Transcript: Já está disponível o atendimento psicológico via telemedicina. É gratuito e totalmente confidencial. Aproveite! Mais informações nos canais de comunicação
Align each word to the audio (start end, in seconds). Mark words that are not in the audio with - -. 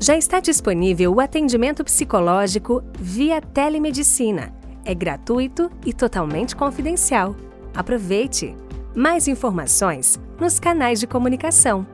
Já 0.00 0.16
está 0.16 0.38
disponível 0.38 1.12
o 1.12 1.20
atendimento 1.20 1.82
psicológico 1.82 2.84
via 3.00 3.40
telemedicina. 3.40 4.54
É 4.84 4.94
gratuito 4.94 5.68
e 5.84 5.92
totalmente 5.92 6.54
confidencial. 6.54 7.34
Aproveite! 7.74 8.54
Mais 8.94 9.26
informações 9.26 10.18
nos 10.40 10.60
canais 10.60 11.00
de 11.00 11.06
comunicação 11.06 11.84